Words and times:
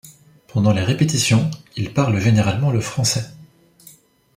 Pendant 0.47 0.73
les 0.73 0.81
répétitions, 0.81 1.51
ils 1.75 1.93
parlent 1.93 2.19
généralement 2.19 2.71
le 2.71 2.81
français. 2.81 3.29